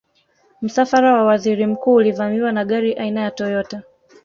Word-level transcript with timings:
msafara 0.61 1.13
wa 1.13 1.23
waziri 1.23 1.65
mkuu 1.65 1.93
ulivamiwa 1.93 2.51
na 2.51 2.65
gari 2.65 2.93
aina 2.93 3.21
ya 3.21 3.31
toyota 3.31 3.83